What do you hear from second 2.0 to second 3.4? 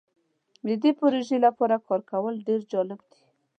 کول ډیر جالب دی.